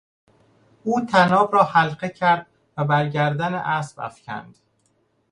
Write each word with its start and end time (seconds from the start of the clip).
او 0.83 0.99
طناب 1.01 1.53
را 1.53 1.63
حلقه 1.63 2.09
کرد 2.09 2.47
و 2.77 2.85
بر 2.85 3.09
گردن 3.09 3.53
اسب 3.53 3.99
افکند. 3.99 4.57